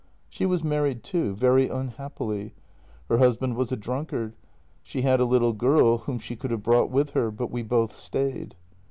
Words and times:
"She 0.31 0.47
was 0.47 0.63
married 0.63 1.03
too— 1.03 1.35
very 1.35 1.69
unhappily. 1.69 2.55
Her 3.07 3.19
husband 3.19 3.55
was 3.55 3.71
a 3.71 3.75
drunkard. 3.75 4.33
She 4.81 5.03
had 5.03 5.19
a 5.19 5.25
little 5.25 5.53
girl 5.53 5.99
whom 5.99 6.17
she 6.17 6.35
could 6.35 6.49
have 6.49 6.63
brought 6.63 6.89
with 6.89 7.11
her. 7.11 7.29
But 7.29 7.51
we 7.51 7.61
both 7.61 7.95
stayed. 7.95 8.55